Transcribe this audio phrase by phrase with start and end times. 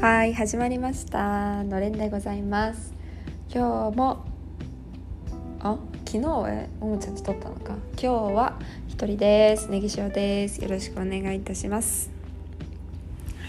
[0.00, 1.62] はい始まりました。
[1.62, 2.94] のれんでございます。
[3.52, 4.24] 今日も
[5.60, 5.76] あ
[6.06, 6.20] 昨日？
[6.20, 7.76] はおもちゃんと撮ったのか。
[7.92, 8.58] 今日は
[8.88, 9.68] 一人です。
[9.68, 10.62] ネギ塩です。
[10.62, 12.10] よろしくお願いいたします。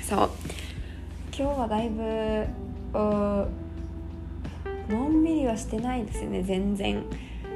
[0.02, 0.30] そう。
[1.34, 2.46] 今日はだいぶ
[2.94, 3.48] の
[5.08, 6.44] んびりはしてないですよね。
[6.44, 7.06] 全然。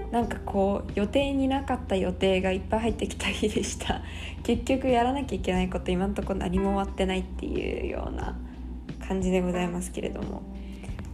[0.09, 4.01] なんかこう予定になかった予定がいっぱい入ってきた日でした。
[4.43, 8.37] 結局やらなきゃいけないこと今んとこ何も終わってないっていうような
[9.07, 10.43] 感じでございますけれども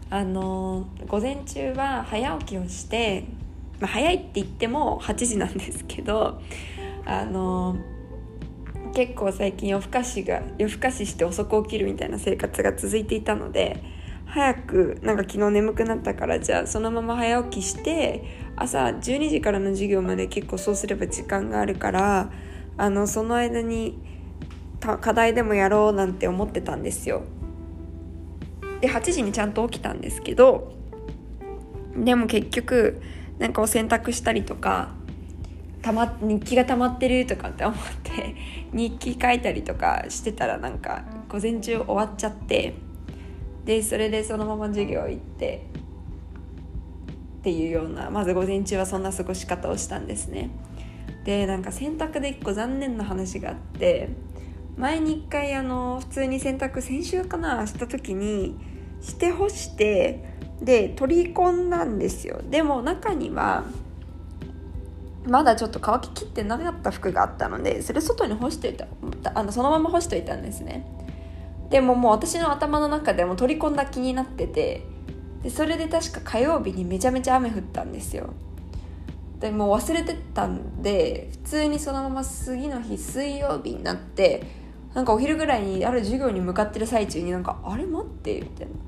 [0.09, 3.25] あの午前中は早起きをして、
[3.79, 6.41] まあ、早いって言っても8時なんですけど
[7.05, 7.77] あの
[8.93, 13.81] 結構最近夜更かしが夜更かしして遅く起きるみたいな生活が続いていたので
[14.25, 18.23] 早くなんか昨日眠くなったからじゃあそのまま早起きして
[18.55, 22.31] 朝12時からの授業まで結構そうすれば時間があるから
[22.77, 23.97] あのその間に
[24.79, 27.23] 課題でもやろうなんて思ってたんですよ。
[28.81, 30.73] で8時にちゃんと起きたんですけど
[31.95, 33.01] でも結局
[33.37, 34.89] なんかお洗濯したりとか
[35.81, 38.35] たま日記が溜まってるとかって思って
[38.73, 42.73] 日記書いたりとかしてたらなんか午前中終わっちゃって
[43.65, 45.65] でそれでそのまま授業行って
[47.39, 50.51] っていうようなまず午前中はそんな過ごし方をしたんですね。
[51.23, 54.09] でなんか洗濯で一個残念な話があって
[54.77, 58.57] 前に一回あの普通に洗濯先週かなした時に
[59.01, 60.23] して干して
[60.61, 62.41] で取り込んだんですよ。
[62.49, 63.63] でも中には
[65.25, 68.87] まだちょっと乾ききってなかった服があったのでそれ外に干しておいた
[69.35, 70.85] あのそのまま干しておいたんですね。
[71.69, 74.85] でももう私の頭の中でも取り込んだ気になってて
[75.41, 78.33] でそれで確か火曜日にめちゃめちゃ雨降ったんですよ。
[79.39, 84.60] でもう忘れてたんで普通にそのまま次の日水曜日になって
[84.93, 88.73] なんかお昼ぐらいにある授業に向かってる最中になんか「あれ待って」みたいな。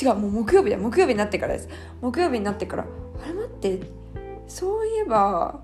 [0.00, 1.68] 違うもう木曜日だ木曜日になってからです。
[2.00, 2.84] 木曜日になってから
[3.22, 3.80] 「あれ待って
[4.46, 5.60] そういえば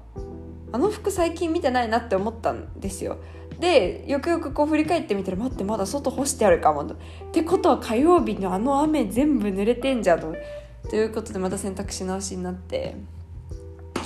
[0.73, 3.17] あの服最近見てないな」って思ったんですよ。
[3.61, 6.87] でよくよくこう振り返ってみたら待ってまだ外干してあるかもっ
[7.31, 10.35] てことは火曜日のあの雨全部濡れてんじゃんと。
[10.91, 12.97] ということでまた洗濯し直しになって。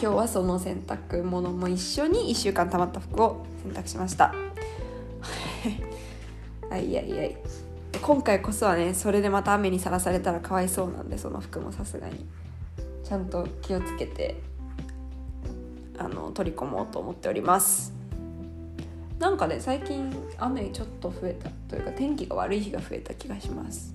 [0.01, 4.33] 今日はその洗濯物も一緒に1週間たまった服を洗濯しました。
[6.71, 7.37] はいやいやい
[8.03, 12.27] 今回こそはねそれでまた雨にさらされたらかわいそうなんでその服もさすがに。
[13.09, 14.37] ちゃんと気をつけて
[15.97, 17.95] あの取り込もうと思っております。
[19.19, 23.95] なんかね最近雨ちょっと増えたというか天気が悪い日が増えた気がします。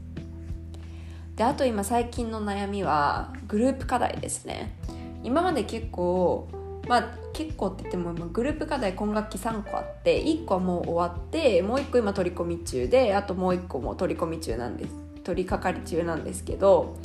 [1.35, 4.75] であと今最近の悩みはグループ課題ですね。
[5.23, 6.47] 今まで結構
[6.93, 14.93] まあ結構って言ってもグループ課題今学期3個あって1個はもう終わってもう1個今取り込み中であともう1個も取り込み中なんです
[15.23, 16.95] 取り掛かり中なんですけど、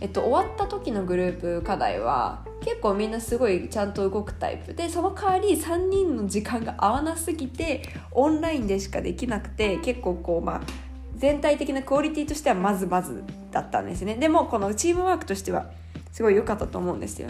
[0.00, 4.74] えっと、終わった時のグループ課題は結構みんなすごいちゃんと動くタイプ。
[4.74, 10.60] でその代わり3人の時間が合わなすぎてオンラインでしかできなくて結構こうまあ
[11.14, 13.22] 全体的なクオリティとしてはまずまず
[13.52, 14.16] だったんですね。
[14.16, 15.70] でもこのチームワークとしては
[16.10, 17.28] すごい良かったと思うんですよ。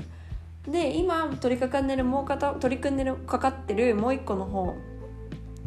[0.71, 4.77] で今取り掛かんでるもう片取り組んでるかかってるもう一個の方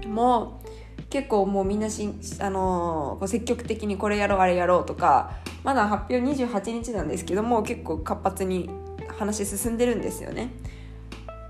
[0.07, 0.61] も
[1.09, 8.69] 結構もうみんなし、あのー、積極的にこれやろうあれやろうとかまだ発表28日なんですけども結構活発に
[9.17, 10.51] 話進んでるんですよね。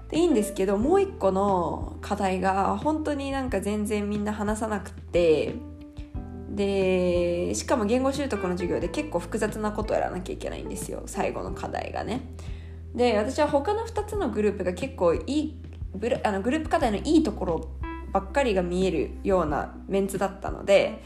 [0.09, 5.56] でいいんですけどもう一個の課題が本当になんか全然みんな話さなくて
[6.50, 12.22] でしかも言語習得の授業で結構複雑なことをやらなきゃいけないんですよ最後の課題がね。
[12.96, 15.62] で私は他の2つのグループが結構いい
[16.24, 17.69] あのグループ課題のいいところ
[18.12, 21.01] ばっかりが見えるようなメンツだったので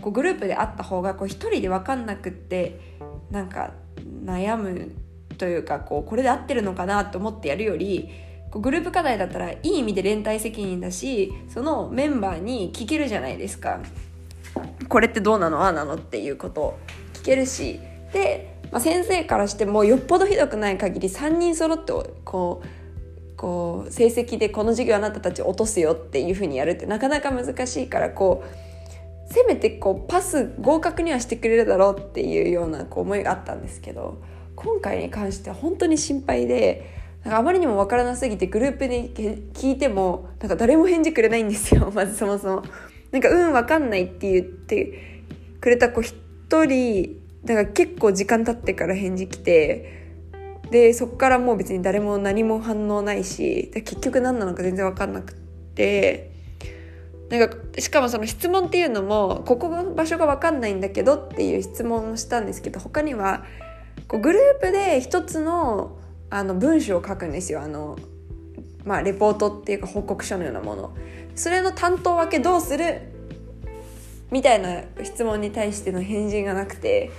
[0.00, 2.98] こうグループであった方がこう1人で分かんなくって
[3.30, 3.72] なんか
[4.24, 4.92] 悩む
[5.38, 8.10] というかこうこれで合ってるのかなと思ってやるより
[8.50, 13.80] こうグループ課題だったらいい意味で連帯責任だしそのメンバーに聞けるじゃないですか。
[14.88, 15.62] これってどうなの？
[15.62, 16.78] ああなのっていうことを
[17.14, 17.78] 聞けるし
[18.12, 21.92] で、まあ、先生からしてもよっぽどひどくない限り3人揃って
[22.24, 34.20] こうこう成績でこの授業あなたたち落とすよっていうふうにやるってなかなか難しいからこうせめてこうパス合格にはしてくれるだろうっていうようなこう思いがあったんですけど
[34.56, 39.08] 今回に関しては本当に心配でなんかあまりにも分からなすぎてグループで
[39.54, 42.62] 聞いてもなんか誰も返事くれないんですよ まずそもそも。
[43.10, 44.92] なんかうん分かんないって言って
[45.60, 46.14] くれた子一
[46.64, 50.00] 人だから結構時間経ってから返事来て
[50.70, 55.34] でそっからもう別に誰も何も反応ないし結局何なのか全然分かんなく
[55.74, 56.30] て
[57.30, 63.44] なんかしかもその質問っていうのもここの場所が分かんないんだけどっていう質問をしたんですけど他には
[64.08, 65.96] こうグループで一つの
[66.28, 67.60] あの文章を書くんですよ。
[67.60, 67.98] あの、
[68.84, 70.94] まあ、レポートっていうか報告書のようなもの。
[71.34, 73.00] それの担当分けどうする
[74.30, 77.10] みたいな質問に対しての返事がなくて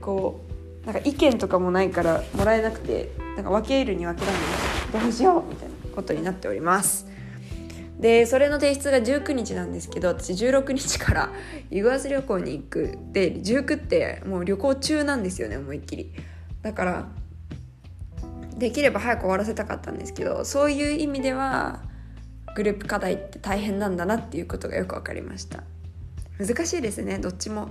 [0.00, 0.40] こ
[0.82, 5.02] うなんか意見とかもないからもらえなくてなんか分け入るに分けられない。
[5.02, 7.06] どうしようみたいなことになっております。
[7.98, 11.30] でそれの提出が19日なんですけど私16日から
[11.70, 12.98] ユグアス旅行に行く。
[13.12, 16.12] で19ってもう旅行中なんですよね思いっきり。
[16.62, 17.08] だから
[18.56, 21.82] できれば早く終わらせたかったんですけどそういう意味では
[22.54, 25.64] グループ課題って大変なんだなっていうことがよく分かりました。
[26.38, 27.18] 難しいですね。
[27.18, 27.68] どっちも。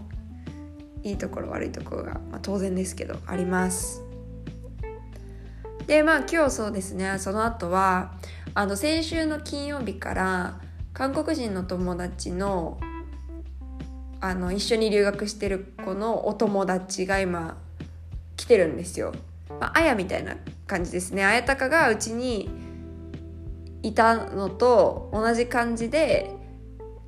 [1.04, 4.02] いいところ悪いところが、まあ、当然ですけどあります。
[5.86, 7.20] でまあ今日そうですね。
[7.20, 8.14] その後は
[8.54, 10.62] あの先週の金曜日から
[10.94, 12.80] 韓国人の友達の
[14.22, 17.58] あの一緒に留学してる子のお友達が今
[18.38, 19.14] 来てるんですよ。
[19.60, 21.26] まあ、やみたいな感じですね。
[21.26, 22.50] あやたかがうちに
[23.82, 26.32] いたのと同じ感じで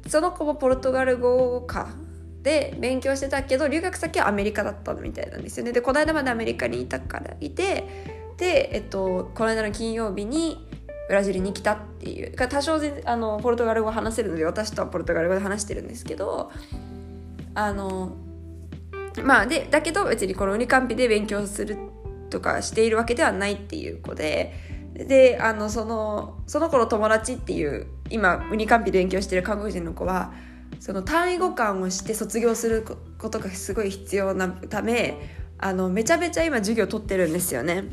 [0.07, 1.89] その子もポルトガル語か
[2.43, 5.71] で勉強してたけど留学先はアメリカだったみたいなんですよね。
[5.71, 7.83] でこの間までアメリカにいたからいて
[8.37, 10.67] で、えっと、この間の金曜日に
[11.07, 16.51] ブラジルに来たっていう多少あのポルトガル語話せるので私とはポルトガル語で話してるんですけど
[17.53, 18.15] あの
[19.23, 21.77] まあでだけど別にこのウニカンピで勉強する
[22.29, 24.53] とかしているわけではないっていう子で
[24.95, 30.33] であのそのその子の友達っていう今ウニカンピで勉強してる韓国人の子は
[30.79, 32.85] その単位互換をして卒業する
[33.17, 35.19] ことがすごい必要なため
[35.57, 37.83] あのめちゃめちゃ今授業取ってるんですよね。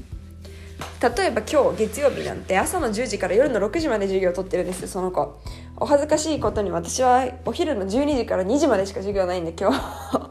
[1.00, 5.40] 例えば今日月曜日なんて朝の10時から夜の6時まで授業を取ってるんですよその子。
[5.76, 10.30] お恥ずかしいことに私はお昼の12時から2時までしか授業ないんで今日。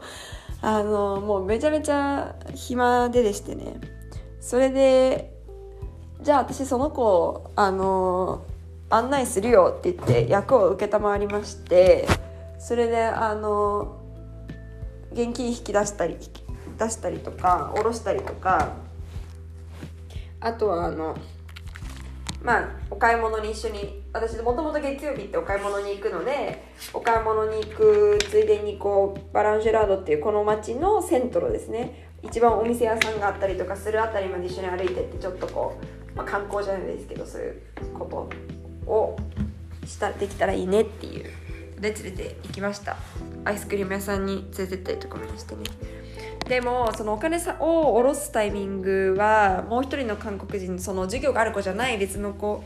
[0.64, 3.80] あのもうめちゃめちゃ暇ででしてね。
[4.40, 5.41] それで
[6.22, 8.44] じゃあ私その子をあの
[8.90, 12.06] 案内するよって言って役を承りまして
[12.58, 13.98] それであの
[15.12, 16.16] 現金引き出したり
[16.78, 18.72] 出したりとか下ろしたりとか
[20.40, 21.16] あとはあの
[22.42, 32.11] まあお買い物に一緒に私もともと月曜日ってお買い物に行くのでお買い物に行くついでにこうバランジェラードっていうこの町のセントロですね。
[32.22, 35.78] 一番お店屋さんがあったりとかするあたりまで一緒に歩いてってちょっとこ
[36.14, 37.62] う、まあ、観光じゃないですけどそういう
[37.98, 38.30] こ
[38.86, 39.16] とを
[39.86, 41.30] したできたらいいねっていう。
[41.82, 42.96] で連れて行きました
[43.44, 45.62] アイスクリーム屋さんに連れてったりとかもしてね
[46.48, 52.62] でもそのお金さを下ろすタイミングはもう一人の韓国人その授業がある子じゃない別の子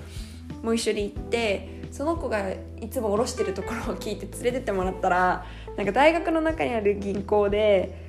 [0.62, 5.46] も一緒に行ってその子がいつも下ろしてるところを聞いて連れてってもらったら
[5.78, 8.05] なんか大学の中にある銀行で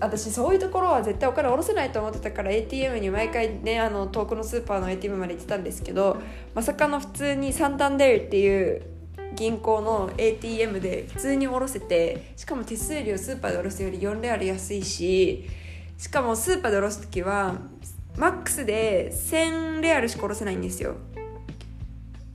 [0.00, 6.18] 私そういうところは絶対お金下ろせないと思ってたから ATM に毎回ねあの遠くのスーパーの ATM まで行ってたんですけど
[6.54, 8.82] まさかの普通にサンタンデールっていう
[9.34, 15.48] 銀行の ATM で普通に下ろせてしかも手数料スーパーで下ろすより4レアル安いし
[15.96, 17.56] しかもスーパーで下ろす時は
[18.16, 20.96] マックスで1000レアルしか下ろせないんですよ。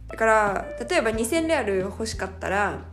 [0.08, 2.86] だから例えば2000レアル欲しかったら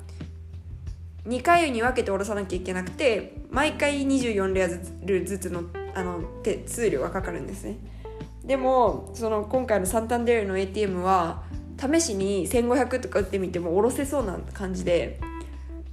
[1.27, 4.69] 2回に分けて下ろさなきゃいけなくて毎回24レア
[5.05, 7.77] ルずつのあの手数料がかかるんですね。
[8.45, 11.43] でもその今回のサンタンデールの ATM は
[11.79, 15.21] 試しに1500とか打ってみても下ろせそうな感じで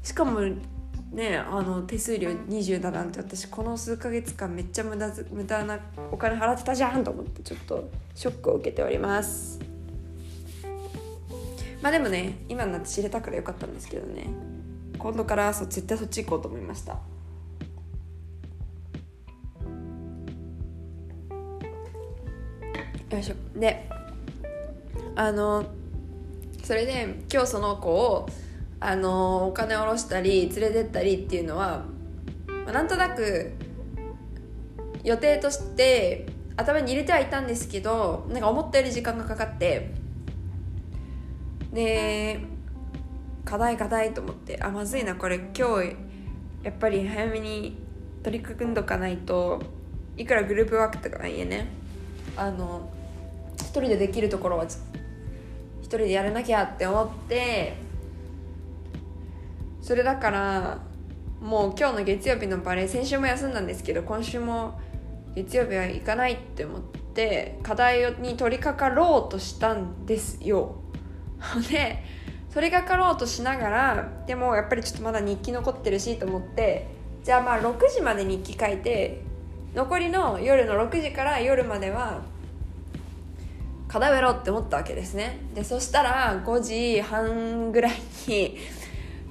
[0.04, 0.42] しかも
[1.12, 5.80] ねあの手数料20だなんて私この数ヶ月間めっちゃ無駄無駄な
[6.12, 9.60] お金払ってたじゃんと思ってちょっとショックを受けております。
[11.82, 14.28] まあでもね今になって知れたからよかったんですけどね。
[14.98, 16.94] 今度からそ絶対そっち行こうと思いました。
[23.10, 23.60] よいしょ。
[23.60, 23.90] で
[25.16, 25.66] あの
[26.64, 28.28] それで今日その子を
[28.80, 31.86] あのお金下ろしたり連れてったりっていうのは、
[32.48, 33.54] まあ、なんとなく
[35.04, 36.28] 予定として
[36.58, 39.94] 頭に入れてはいたんですけどなんか思ったより時間がかかって
[41.72, 42.42] で
[43.48, 45.96] 課題課題と思ってあまずいなこれ今日
[46.64, 47.78] やっぱり早めに
[48.22, 49.62] 取り組んどかないと
[50.18, 51.68] いくらグループワークとかはいえね。
[52.36, 52.90] あの
[53.56, 54.78] 一人でできるところは一
[55.82, 57.78] 人でやらなきゃって思って
[59.82, 60.80] それだから
[61.42, 64.78] もう今日の月曜日のバレエ先週も休んだんですけど今週も
[65.36, 70.76] 月曜日は行かないって思って課題に取り掛かろうとしたんですよ。
[71.70, 72.04] で
[72.54, 76.88] それがかろうとしながらでもやっぱりちょっとまだ日記残ってるしと思って
[77.24, 79.22] じゃあまあ6時まで日記書いて
[79.76, 82.22] 残りの夜の6時から夜までは
[83.88, 87.96] 課題をやろうって思ったわけですねでそしたら5時半ぐらい
[88.28, 88.58] に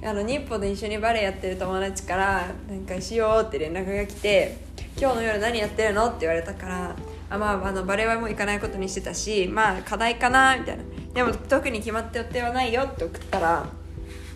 [0.03, 4.57] あの日本で一緒にバレエやってる友達から「なんかしよう」って連絡が来て
[4.99, 6.95] 「今日の夜何やってるの?」って言われたから
[7.29, 10.83] 「あまああのバレエはもう行かないことにしてたしまあ課題かな」みたいな
[11.13, 13.65] 「でも特に決まった予定はないよ」って送ったら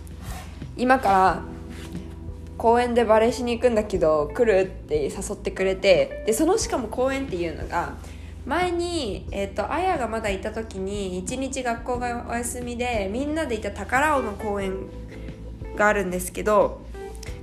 [0.78, 1.42] 「今から
[2.58, 7.96] 公園でバレエしに行くんだけど来る?」って誘ってくれてでそのしかも公園っていうのが
[8.46, 14.88] 前に、えーと、あやがまだいた時に一日学校がお休みでみんなでいた宝尾の公園
[15.76, 16.82] があるんですけど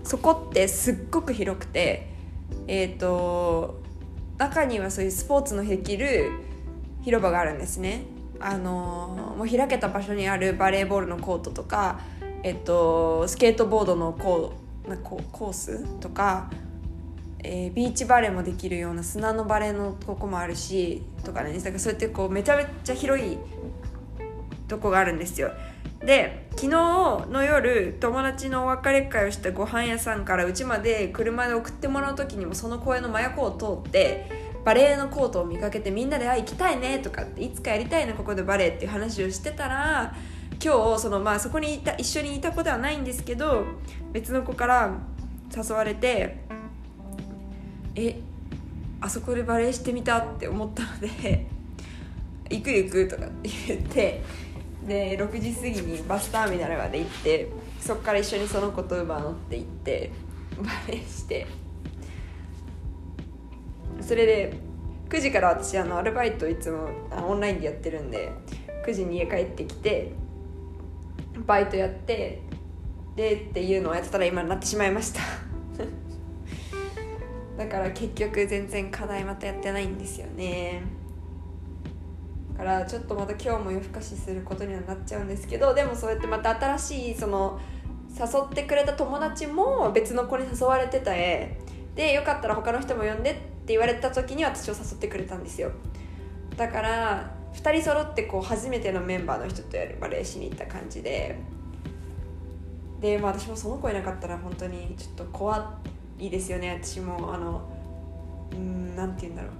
[0.03, 2.09] そこってすっごく広くて
[2.67, 3.81] えっ、ー、と
[4.39, 6.31] 中にはそういうスポーツのできる
[7.03, 8.03] 広場があるんですね。
[8.41, 12.01] あのもう開けた場所にあるバレーボールのコートとか、
[12.43, 16.51] えっと、スケートボードのコーコースとか
[17.41, 23.39] えー、ビーチバレーもできるような砂のバレーのとこもあるしとかねだからそうやってこうめちゃめちゃ広い
[24.67, 25.51] とこがあるんですよ。
[26.01, 34.31] で昨日の夜友達のお別れ会をしたご飯屋さんからうちまで車で送ってもらう時にもその公園の真横を通って
[34.65, 40.15] バレーのコートを見かけてみんなで「あ行きたいね」とかって「いつかやりたいなここでバレー」っていう話をしてたら
[40.63, 43.65] 今日そのまあそこにいた一緒にいた子ではないんですけど
[44.13, 44.93] 別の子から
[45.57, 46.39] 誘われて
[47.95, 48.21] え
[49.01, 51.47] あそこでバレエしてみたって思ったので
[52.51, 54.23] 行く行くとかって言って
[54.87, 57.49] で6時過ぎにバスターミナルまで行って
[57.81, 60.11] そこから一緒にその子とウーバー乗って行って
[60.61, 61.47] バレエして
[64.09, 64.55] それで
[65.11, 66.89] 9時から私あのアルバイトいつも
[67.29, 68.33] オンラインでやってるんで
[68.87, 70.13] 9時に家帰ってきて
[71.47, 72.41] バイトやって
[73.17, 75.21] でっていうのをやってたら今になってしまいました。
[77.63, 80.81] だから結局全然課題またやってないんですよね。
[82.53, 87.61] だからちょっとまた今日も夜更かしすることにはなっちゃうんですけどでもそうやってまた新しいその
[88.19, 91.59] 誘ってくれた友達も別の子に誘われてた絵
[91.95, 95.71] でよかったら他の人も呼んでって言われた時に私を誘ってくれたんですよ。
[96.57, 101.39] だから2人揃ってこう初めてのメンバーの人とやるバレエしに行った感じで。
[103.01, 105.79] で、まあ、私もその子いなかったら本当にちょっと怖
[106.19, 106.81] いいですよね。
[106.83, 107.63] 私もあの
[108.53, 109.53] うんなんて言うんだろう。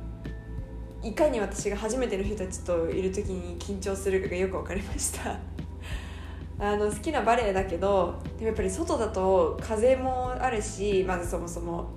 [1.07, 5.39] いかに私が初めての人たちといる時に緊張するかがよく分かりました。
[6.59, 11.89] あの好きなバレエだけどでもやっぱり外だと風もあるしまずそもそも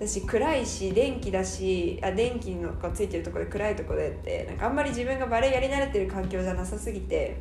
[0.00, 7.36] だし暗いし電気だしあ電気のがついてるとこで暗いとこでってなんかあんまり自分がバレエやり慣れてる環境じゃなさすぎて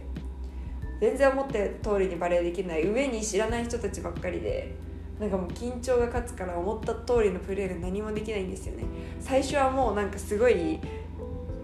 [0.99, 2.85] 全然思って通りにバレエできない。
[2.85, 4.75] 上に知らない人たちばっかりで
[5.17, 8.83] なんかもう緊張が勝つから思った通りのプレーが何もできないんですよね。
[9.21, 10.79] 最初はもうなんかすごい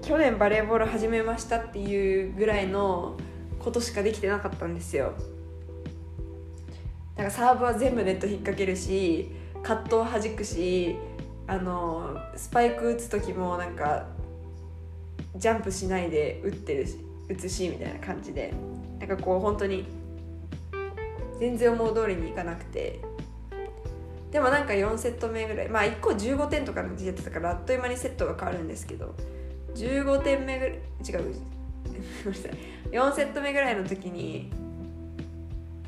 [0.01, 3.17] 去年バレーボール始めましたっていうぐらいの
[3.59, 5.13] ことしかできてなかったんですよ。
[7.15, 9.31] だからサーブは全部ネット引っ掛けるし
[9.65, 10.95] カットを弾くし
[11.47, 14.05] あのスパイク打つ時もなんか
[15.35, 18.53] ジャンプしないで打ってるし打つしみたいな感じで。
[18.99, 19.85] なんかこう本当に
[21.39, 22.99] 全然思う通りにいかなくて。
[24.31, 29.15] でもなんか4セット目ぐらいまあ1個15点とかの時やってたからあっという間にセットが変わるんですけど。
[29.75, 31.35] 15点目ぐらい違う
[32.91, 34.51] 4セット目ぐらいの時に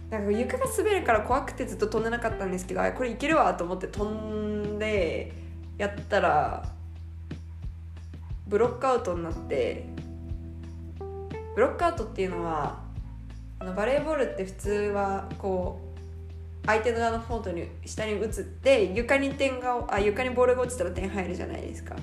[0.09, 5.33] なんか床が滑るから怖くてずっと飛んでなかったんですけどこれいけるわと思って飛んで
[5.77, 6.65] やったら
[8.47, 9.85] ブロックアウトになって
[11.55, 12.79] ブロックアウトっていうのは
[13.59, 15.87] あのバレーボールって普通はこう
[16.67, 21.95] 相手の側のコートに下に移って床に点があ床にボールが落ちたら点入るじゃないですか。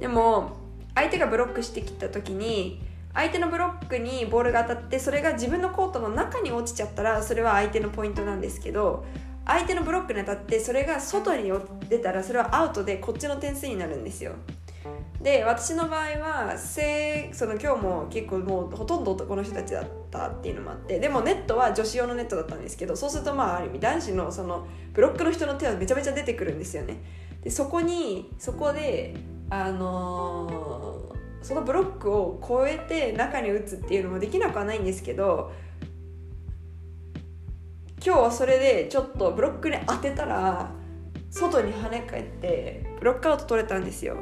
[0.00, 0.56] でも
[0.94, 2.80] 相手がブロックしてきた時に
[3.18, 9.04] 相手のブロックにボールが当たってそれが自分のコートの中に落ちちゃったらそれは相手のポイントなんですけど
[9.44, 11.50] 相手のブロックに当たってそれが外に
[11.88, 14.34] 出たらそれはアウトでこっちの点数になるんですよ。
[15.20, 27.02] で私の場合はせその今日も結構もうほとんど男の人たちだったっていうのもあってでもネットは女子用のネットだったんですけどそうするとまあある意味男子のそのブロックの人の手はめちゃめちゃ出てくるんですよね。
[27.42, 29.16] でそこにそこで
[29.50, 30.77] あのー、
[31.42, 35.52] そのブロックを越えて中に打つっていうのもできなくはないんですけど
[38.04, 40.70] 今日はそれでちょっとブロックに当てたら
[41.30, 44.16] 外に跳ね返ってブロックアウト取れたんですよ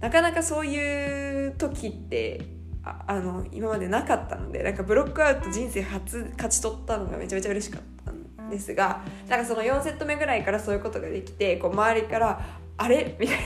[0.00, 2.46] なかなかそういう時って
[2.84, 12.40] ああの今までなかったのでなんかブロックアウト人生初勝ち取ったのがめちゃめちゃ嬉しかったんですがなんかその4セット目ぐらいからそういうことができてこう周りから
[12.78, 13.38] 「あれ?」みたい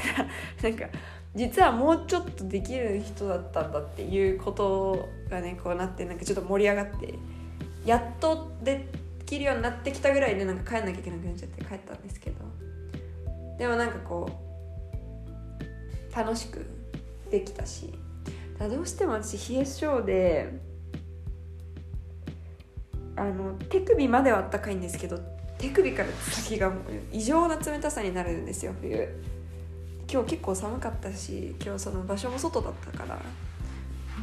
[0.62, 0.87] ななんか
[1.35, 7.15] 実はもうちょっとできる人だったんだっていうことがねこうなってなんかちょっと盛り上がって
[7.85, 8.89] やっとで
[9.27, 12.51] きるようになってきたぐらいでなんか帰んなきゃいけなくなっちゃって帰ったんですけど。
[13.61, 14.27] でもなんかこ
[16.13, 16.67] う楽しく
[17.31, 17.93] できたし。
[18.59, 20.61] だどうしても私冷え性で
[23.17, 25.19] あの手首まではあったかいんですけど
[25.59, 26.79] 手首から先がもう
[27.13, 29.09] 異常な冷たさになるんですよ冬。
[30.12, 33.19] 今日結構寒かったし今日その場所も外だったから。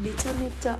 [0.01, 0.77] めちゃめちゃ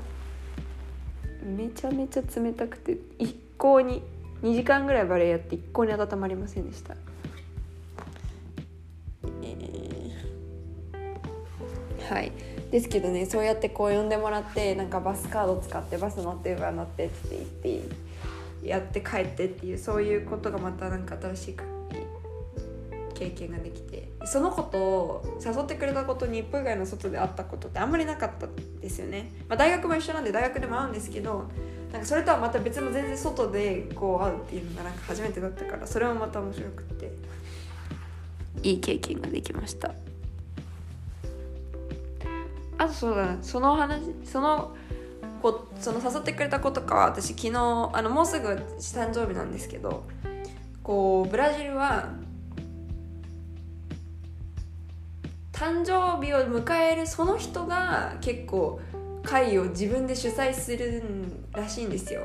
[1.44, 4.04] めちゃめちゃ冷たくて一向に
[4.44, 6.96] 2時間ぐらいバレエやって一向に温まりませんでした、
[9.42, 12.32] えー、はい。
[12.70, 17.30] ですけどねそうやってこう呼んでもらってなんかバスカード使ってバス乗ってウバ乗ってって
[17.64, 21.58] 言ってやって帰ってっていうそういうことがまたなんか新しい
[23.16, 23.97] 経験ができて
[24.32, 28.48] その子と誘ってくれたことに一歩以外の外で会ったことってあんまりなかった
[28.82, 31.50] ですよね、まあ、大学も一緒なんで大学でも会うんですけど
[31.92, 37.12] なんかそれとはまた別の全然外でこう会うっていうのがなんか初めてだったからそれもまた面白くて。
[38.64, 39.94] いい経験ができました。
[42.78, 43.38] あとそうだな。
[43.42, 44.76] その話その
[45.42, 48.48] こその誘ってくれた子とかは私昨日あのもうすぐ
[48.80, 50.04] 誕生日なんですけど
[50.84, 52.10] こうブラジルは
[55.60, 58.80] 誕生日を迎えるその人が結構
[59.24, 61.02] 会を自分で主催する
[61.52, 62.22] らしいんですよ。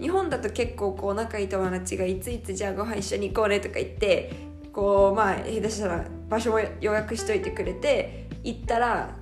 [0.00, 4.32] 日本だと結構こう仲いい友達がいついつじゃあご飯一緒に行こうねとか言って
[4.72, 9.14] こうまあ下手したら場所も予約しといてくれて行ったら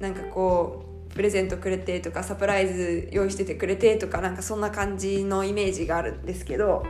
[0.00, 6.84] なんかこうプレゼントくれてとかサプライズ用意しててくれてとかなんかそんな感じのイメージがあるんですけど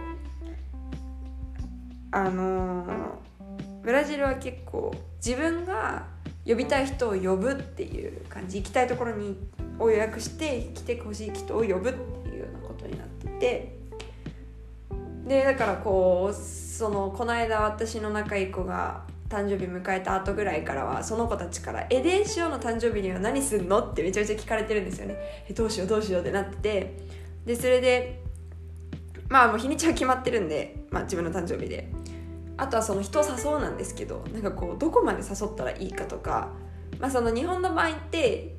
[2.10, 3.21] あのー
[3.82, 6.06] ブラジルは結構自分が
[6.46, 9.36] 呼びたい人を呼ぶっていう感じ行きたいところに
[9.78, 13.78] を予約して来てほしい人を呼ぶっていうようなことになってて
[15.26, 25.16] でだからこうそのこの間私の仲いい子が誕生日迎えた後ぐらいからはその子たちから「えでしおの誕生日には何すんの?」ってめちゃめちゃ聞かれてるんですよね。
[25.48, 26.96] えどうしようどうしようってなってて
[27.46, 28.20] でそれで
[29.28, 31.88] まあもう日にちは決まってるんで、まあ、自分の誕生日で
[32.56, 36.50] あとはその人を誘うなんですけどなんかこうどこまで誘ったらいいかとか、
[37.00, 38.56] まあ、その日本の場合って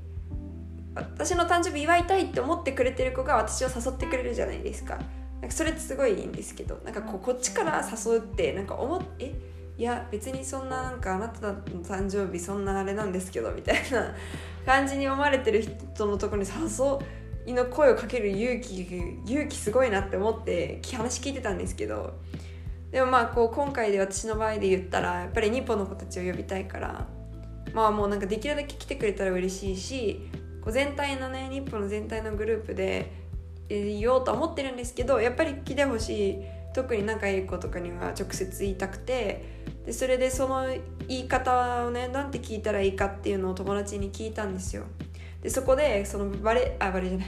[0.95, 4.99] 私の誕生日祝いたいって思ってくれてる子が私を誘ってくれるじゃないですか。
[5.41, 9.35] なんかそれってすごいいいんですけどなんかこうこっちから誘うってなんか思って
[9.77, 14.15] いや別にそんななんかあなたの誕生日そんなあれなんですけどみたいな
[14.65, 18.83] 感じに思われてる人のとこに誘いの声をかける勇気
[19.25, 22.13] 勇気すごいなって思って話聞いてたんですけど
[22.93, 27.07] でもまあこう今回で私の場合で言ったらやっぱり日本の子たちを呼びたいから
[27.73, 30.29] まあもうなんかできるだけ来てくれたら嬉しいし
[30.61, 33.11] こう全体のね日本の全体のグループで
[33.67, 36.39] 言おうと思ってるんですけどやっぱり来てほしい
[36.75, 39.43] 特に仲いい子とかには直接言いたくて
[39.87, 40.67] でそれでその
[41.07, 44.83] 言い方をねなんて聞いたらいいかっていうのを友達に聞いたんですよ。
[45.41, 47.27] でそこでそのバレあバレじゃない。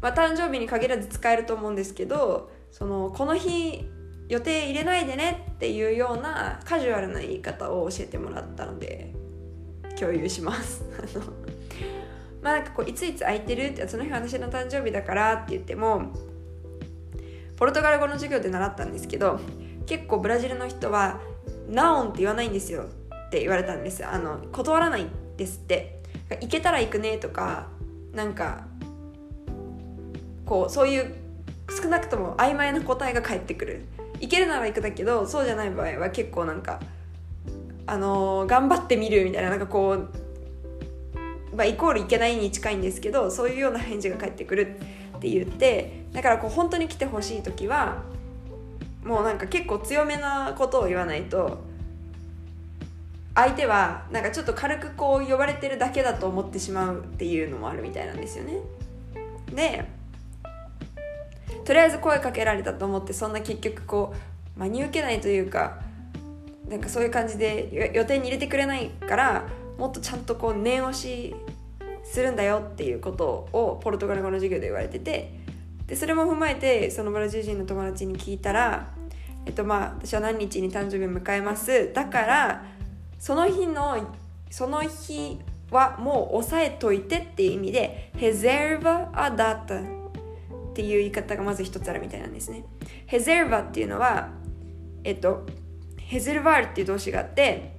[0.00, 3.88] まあ誕生日に限らず使えると思うんですけどそのこの日
[4.28, 9.12] 予定入れないでねっていうようなカジュアルな言い方を教えてもらったので
[9.98, 10.84] 共有します。
[12.42, 16.12] まあなんかこういついつ空いてるってその日私の誕生日だからって言っても
[17.56, 19.40] ポルトガル語の授業で習ったんですけど
[19.86, 21.20] 結構ブラジルの人は
[21.68, 24.04] 「ナオン」って言わないんですよって言われたんです。
[24.04, 25.06] あの断らない
[25.36, 26.02] ですって。
[26.30, 27.68] 行けたら行くねとか
[28.12, 28.64] なんか
[30.46, 31.14] こうそういう
[31.68, 33.84] 少なくとも曖昧な答えが返ってくる。
[34.20, 36.80] 行けるなら行くだけどそうじゃない場合は結構なんか
[37.86, 44.78] あのー、頑張ってみるみたいななんかこう、まあ、イコールいけないに近いんですけどそういうような返事が返ってくる
[45.16, 48.02] って言ってだからこう本当に来てほしい時は
[49.04, 51.62] もうなんか結構強めなことを言わないと
[53.34, 58.60] 相手はなんかちょっと軽くこう呼ばれてるだけだと思ってしまうっていうのもあるみたいなんですよね。
[59.52, 59.84] で
[61.64, 64.14] とりあえず声かけられたと思ってそんな結局こ
[64.56, 65.80] う真に受けないというか
[66.68, 69.44] なんかそういう感じで予定に入れてくれないから
[69.78, 71.34] もっとちゃんとこう念押し
[72.04, 75.34] するんだよっていうことをポルトガル語の授業で言われてて
[75.86, 78.90] でそれも踏まえてそのブラジル人の友達に聞いたら
[79.46, 81.92] えっとまあ私は何日に誕生日を迎えます。
[81.92, 82.64] だから
[83.18, 84.14] その日の
[84.50, 90.03] その日はもう押さえといてっていう意味で reserva a data
[90.74, 92.64] っていう言い方がまず一つあるみたいなんですね。
[93.06, 94.30] Reserva っていうのは
[95.04, 95.46] えっと
[96.10, 97.76] reservar っていう動詞があって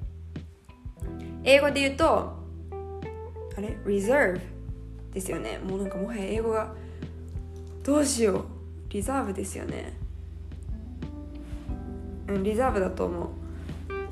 [1.44, 2.06] 英語で言うと
[3.58, 4.40] あれ？Reserve
[5.14, 5.58] ですよね。
[5.58, 6.74] もうなんかもはや英語が
[7.84, 8.46] どうしよう。
[8.88, 9.98] リザーブですよね。
[12.30, 13.28] うんリザーブだと思う。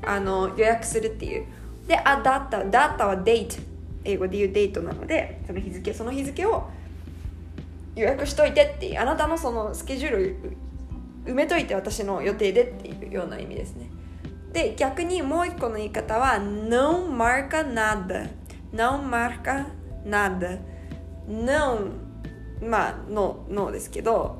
[0.06, 1.46] あの予約するっていう。
[1.88, 3.56] であダータダータはデート
[4.04, 6.68] 英語で言うデートなのでその日付その日付を
[7.96, 10.36] 予約しといてってあなたのそのスケジュール
[11.26, 13.90] 埋めといて私の予定でっていうような意味ですね。
[14.52, 18.30] で逆にもう一個の言い方は não marca nada
[18.72, 19.66] não marca
[20.04, 20.60] nada
[21.28, 21.90] não
[22.62, 24.38] まあののですけど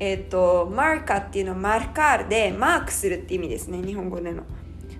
[0.00, 4.42] えっ、ー、とマーカっていうのはマーカーでマークするって意味ですね日本語での。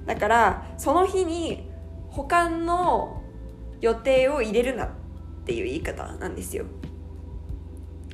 [0.06, 1.68] だからその日に
[2.10, 3.22] 他の
[3.80, 4.88] 予定を入れるなっ
[5.44, 6.64] ていう言い方なんですよ。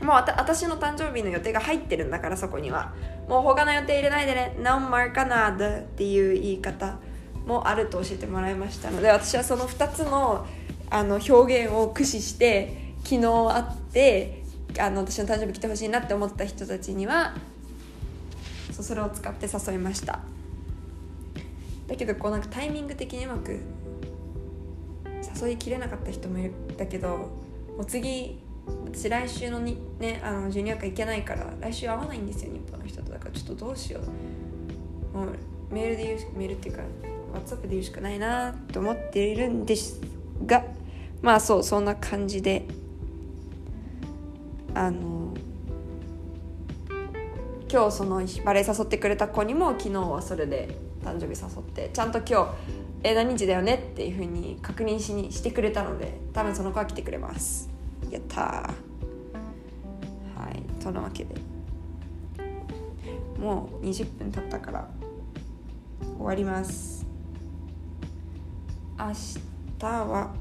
[0.03, 2.93] もう私の誕生日の予定が入ってるんだからそこには。
[3.29, 4.57] もう他の予定入れないでね。
[4.59, 6.99] No marca nada っていう言い方
[7.47, 10.47] もあると教えてもらいましたので私はその2つの
[10.91, 14.43] あの表現を駆使して昨日会って
[14.79, 17.35] あの私の誕生日来てほしいなって思った人たちには
[18.71, 20.21] そうそれを使って誘いました。
[21.89, 23.61] だけどこうなんかタイミング的にうまく
[25.41, 26.53] 誘いきれなかった人もいる。
[26.77, 27.29] だけども
[27.81, 28.39] う次
[28.87, 33.13] 私来週のにねあのジュニア会行けないから来週会わないんですよ日本の人と。
[33.13, 35.19] だからちょっとどうしよう。
[35.19, 35.29] もう
[35.73, 36.83] メールで言うメールっていうか
[37.33, 40.01] WhatsApp で言うしかないなと思っているんです
[40.47, 40.65] が
[41.23, 42.67] まあそうそんな感じで
[44.75, 45.35] あの
[47.71, 52.51] 今日そのバレエ誘ってくれた子にも昨日はそれで誕生日誘ってちゃんと今日
[53.03, 57.72] え何日だよねっていうふうに確認しにしてくれたので多分その子は来てくれます。
[58.13, 58.73] やったは
[60.51, 61.35] いそのわけで。
[63.39, 64.89] もう20分経ったから
[66.17, 67.05] 終わります。
[68.97, 69.13] 明
[69.81, 70.33] 日は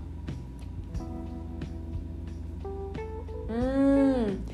[3.49, 4.45] うん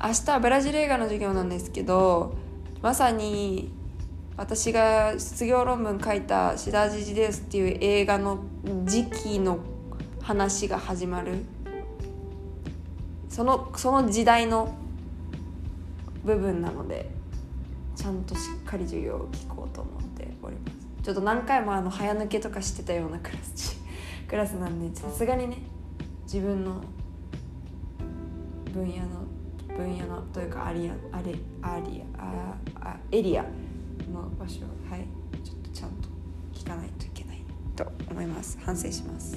[0.00, 2.36] 明日はブラジル映画の授業なんですけど
[2.80, 3.72] まさに
[4.36, 8.38] 私が卒業論文書いた「シダジジです」っていう映画の
[8.84, 9.58] 時期の
[10.20, 11.55] 話が始まる。
[13.36, 14.74] そのその時代の
[16.24, 17.10] 部分なので
[17.94, 21.04] ちゃんとしっかり授業を聞こうと思っております。
[21.04, 23.78] ちょっと何回もあの早抜けとかしてたようなクラス
[24.26, 25.58] クラスなんでさすがにね
[26.22, 26.80] 自分の
[28.72, 29.26] 分野の
[29.76, 35.06] 分野のというかアリアアレアリアあエリアの場所はい
[35.44, 36.08] ちょっとちゃんと
[36.54, 37.42] 聞かないといけない
[37.76, 38.58] と思います。
[38.64, 39.36] 反省します。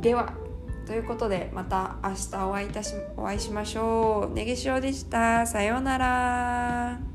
[0.00, 0.41] では。
[0.86, 4.34] ということでまた明日お会いいたしお会いしましょう。
[4.34, 5.46] ねぎしおでした。
[5.46, 7.11] さようなら。